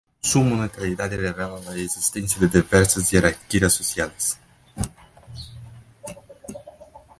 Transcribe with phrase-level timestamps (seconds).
[0.19, 4.39] Su monumentalidad revela la existencia de diversas jerarquías sociales.